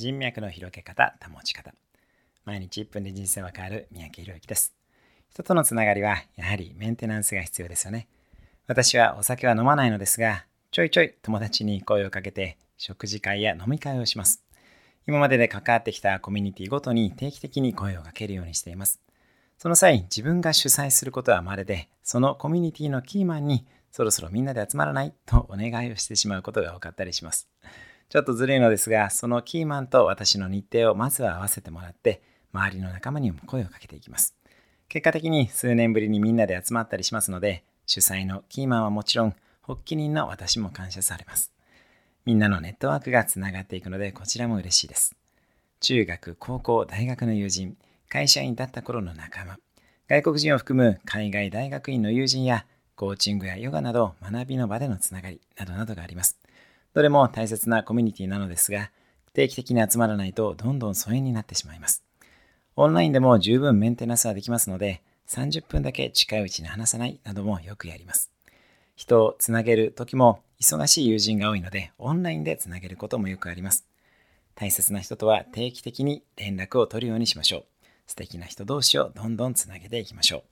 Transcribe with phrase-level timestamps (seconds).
[0.00, 1.74] 人脈の広げ方、保ち方。
[2.46, 4.74] 毎日1分で人生は変わる三宅宏之です。
[5.28, 8.08] 人とのつながりはやはりメンテナンスが必要ですよね。
[8.66, 14.42] 私はお酒は飲まないのですが、ちょいちょい友達に声をかけて食事会や飲み会をします。
[15.06, 19.02] 今までで関わってきたコミュニティごとに定期的に声をかけるようにしています。
[19.58, 27.50] その際、自分が主催することはまるで、そのコミュニティのキーマンにそろそろみんなで集まらないとお願いをしてしまうことが多かったりします。
[28.10, 32.20] ちょっとずるいのですが、そのキーマンと私の日程をまずは合わせてもらって、
[32.52, 34.34] 周りの仲間にも声をかけていきます。
[34.88, 41.52] 結果的に数年ぶりにみんなで集まったりしますので、主催のキーマンはもちろん、発起人の私も感謝されます。
[42.24, 45.14] みんなのネットワークがつながっていくので、こちらも嬉しいです。
[45.78, 47.76] 中学、高校、大学の友人、
[48.08, 49.56] 会社員だった頃の仲間、
[50.08, 56.40] 外国人を含む海外大学院の友人やコーチングやヨガなど学びの場でのつながりなどなどがあります。
[56.92, 58.90] どれも大切なコミュニティなのですが、
[59.32, 62.04] 定期的に集まらないとどんどん疎遠になってしまいます。
[62.76, 68.32] オンラインでも十分メンテナンスはできますので、30分だけ近いうちに話さないなどもよくやります。
[68.96, 73.86] 人をつなげる時も忙しい友人が多いので、オンラインでつなげることもよくあります。
[74.56, 77.64] 大切な人とは定期的に連絡を取るようにしましょう。
[78.06, 80.50] 素敵な人同士をどんどんつなげていきましょう。